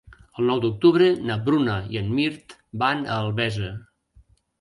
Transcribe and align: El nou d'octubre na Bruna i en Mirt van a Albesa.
El 0.41 0.45
nou 0.51 0.59
d'octubre 0.61 1.09
na 1.31 1.35
Bruna 1.49 1.75
i 1.95 1.99
en 2.01 2.09
Mirt 2.21 2.57
van 2.85 3.05
a 3.11 3.19
Albesa. 3.27 3.71